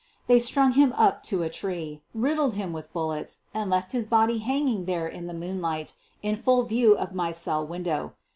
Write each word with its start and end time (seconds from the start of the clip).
They 0.25 0.39
strung 0.39 0.71
him 0.71 0.93
up 0.93 1.21
to 1.25 1.43
a 1.43 1.49
tree, 1.49 2.01
riddled 2.15 2.55
him 2.55 2.73
with 2.73 2.91
bullets, 2.91 3.41
and 3.53 3.69
left 3.69 3.91
his 3.91 4.07
body 4.07 4.39
hanging 4.39 4.85
there 4.85 5.07
in 5.07 5.27
the 5.27 5.31
moon 5.35 5.61
light 5.61 5.93
in 6.23 6.37
full 6.37 6.63
view 6.63 6.97
of 6.97 7.13
my 7.13 7.31
cell 7.31 7.67
window. 7.67 8.15